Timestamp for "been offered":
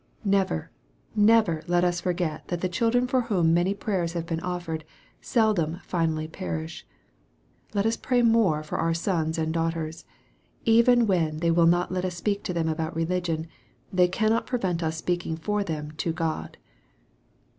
4.25-4.83